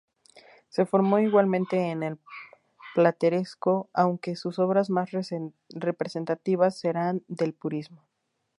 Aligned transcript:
Se 0.69 0.87
formó 0.87 1.19
igualmente 1.19 1.77
en 1.91 2.01
el 2.01 2.17
plateresco, 2.95 3.91
aunque 3.93 4.35
sus 4.35 4.57
obras 4.57 4.89
más 4.89 5.11
representativas 5.69 6.79
serán 6.79 7.21
del 7.27 7.53
purismo. 7.53 8.03